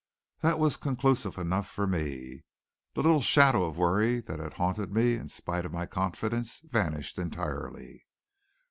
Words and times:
That 0.41 0.57
was 0.57 0.77
conclusive 0.77 1.37
enough 1.37 1.67
for 1.69 1.85
me. 1.85 2.41
The 2.95 3.03
little 3.03 3.21
shadow 3.21 3.65
of 3.65 3.77
worry 3.77 4.19
that 4.21 4.39
had 4.39 4.53
haunted 4.53 4.91
me 4.91 5.13
in 5.13 5.29
spite 5.29 5.63
of 5.63 5.71
my 5.71 5.85
confidence 5.85 6.61
vanished 6.61 7.19
entirely. 7.19 8.07